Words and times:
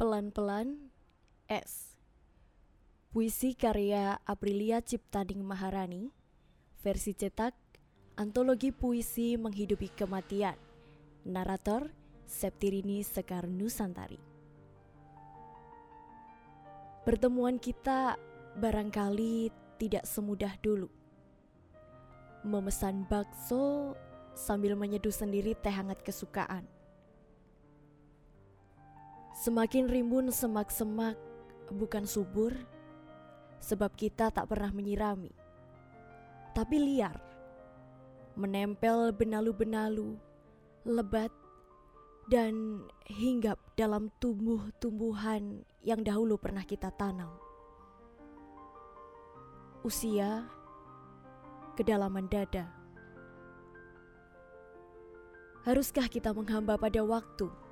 Pelan-pelan 0.00 0.88
S. 1.44 1.92
Puisi 3.12 3.52
karya 3.52 4.16
Aprilia 4.24 4.80
Ciptaning 4.80 5.44
Maharani 5.44 6.08
Versi 6.80 7.12
cetak 7.12 7.52
Antologi 8.16 8.72
Puisi 8.72 9.36
Menghidupi 9.36 9.92
Kematian. 9.92 10.56
Narator 11.28 11.92
Septirini 12.24 13.04
Sekar 13.04 13.44
Nusantari. 13.44 14.16
Pertemuan 17.04 17.60
kita 17.60 18.16
barangkali 18.56 19.52
tidak 19.76 20.08
semudah 20.08 20.56
dulu. 20.64 20.88
Memesan 22.48 23.04
bakso 23.04 23.92
sambil 24.32 24.80
menyeduh 24.80 25.12
sendiri 25.12 25.52
teh 25.60 25.68
hangat 25.68 26.00
kesukaan 26.00 26.64
Semakin 29.40 29.88
rimbun 29.88 30.28
semak-semak 30.28 31.16
bukan 31.72 32.04
subur, 32.04 32.52
sebab 33.56 33.88
kita 33.96 34.28
tak 34.28 34.44
pernah 34.52 34.68
menyirami. 34.68 35.32
Tapi 36.52 36.76
liar, 36.76 37.16
menempel 38.36 39.16
benalu-benalu, 39.16 40.20
lebat, 40.84 41.32
dan 42.28 42.84
hinggap 43.08 43.56
dalam 43.80 44.12
tumbuh-tumbuhan 44.20 45.64
yang 45.80 46.04
dahulu 46.04 46.36
pernah 46.36 46.68
kita 46.68 46.92
tanam. 46.92 47.32
Usia, 49.80 50.44
kedalaman 51.80 52.28
dada. 52.28 52.68
Haruskah 55.64 56.12
kita 56.12 56.36
menghamba 56.36 56.76
pada 56.76 57.00
waktu? 57.00 57.69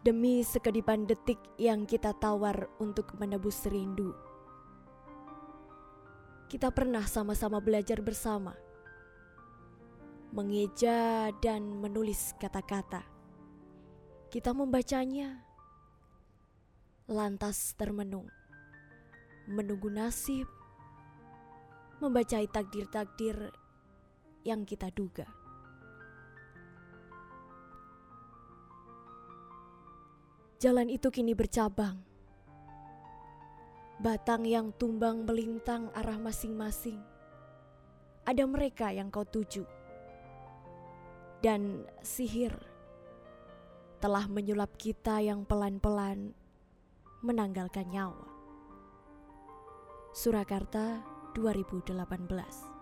Demi 0.00 0.40
sekedipan 0.40 1.04
detik 1.04 1.36
yang 1.60 1.84
kita 1.84 2.16
tawar 2.16 2.72
untuk 2.80 3.12
menebus 3.20 3.68
rindu. 3.68 4.16
Kita 6.48 6.72
pernah 6.72 7.04
sama-sama 7.04 7.60
belajar 7.60 8.00
bersama, 8.00 8.56
mengeja 10.32 11.30
dan 11.38 11.62
menulis 11.78 12.32
kata-kata. 12.40 13.04
Kita 14.32 14.56
membacanya, 14.56 15.46
lantas 17.06 17.76
termenung, 17.76 18.26
menunggu 19.46 19.92
nasib, 19.92 20.48
membacai 22.00 22.48
takdir-takdir 22.48 23.52
yang 24.48 24.64
kita 24.64 24.88
duga. 24.90 25.39
Jalan 30.60 30.92
itu 30.92 31.08
kini 31.08 31.32
bercabang. 31.32 31.96
Batang 33.96 34.44
yang 34.44 34.76
tumbang 34.76 35.24
melintang 35.24 35.88
arah 35.96 36.20
masing-masing. 36.20 37.00
Ada 38.28 38.44
mereka 38.44 38.92
yang 38.92 39.08
kau 39.08 39.24
tuju. 39.24 39.64
Dan 41.40 41.88
sihir 42.04 42.52
telah 44.04 44.28
menyulap 44.28 44.76
kita 44.76 45.24
yang 45.24 45.48
pelan-pelan 45.48 46.36
menanggalkan 47.24 47.88
nyawa. 47.88 48.28
Surakarta 50.12 51.00
2018 51.32 52.79